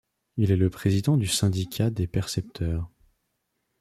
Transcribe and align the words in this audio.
Il 0.37 0.49
est 0.49 0.55
le 0.57 0.71
président 0.71 1.15
du 1.15 1.27
syndicat 1.27 1.91
des 1.91 2.07
percepteurs. 2.07 2.89